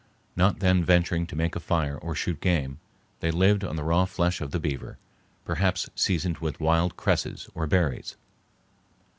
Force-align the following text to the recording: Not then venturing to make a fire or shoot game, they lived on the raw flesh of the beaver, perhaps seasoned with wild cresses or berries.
Not 0.35 0.61
then 0.61 0.83
venturing 0.83 1.27
to 1.27 1.35
make 1.35 1.55
a 1.55 1.59
fire 1.59 1.95
or 1.95 2.15
shoot 2.15 2.41
game, 2.41 2.79
they 3.19 3.29
lived 3.29 3.63
on 3.63 3.75
the 3.75 3.83
raw 3.83 4.05
flesh 4.05 4.41
of 4.41 4.49
the 4.49 4.59
beaver, 4.59 4.97
perhaps 5.45 5.91
seasoned 5.93 6.39
with 6.39 6.59
wild 6.59 6.97
cresses 6.97 7.47
or 7.53 7.67
berries. 7.67 8.15